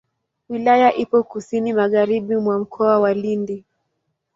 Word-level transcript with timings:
Wilaya 0.49 0.89
ipo 0.93 1.23
kusini 1.23 1.73
magharibi 1.73 2.37
mwa 2.37 2.59
Mkoa 2.59 2.99
wa 2.99 3.13
Lindi. 3.13 3.63